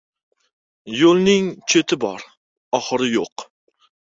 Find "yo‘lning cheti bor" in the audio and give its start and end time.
1.01-2.27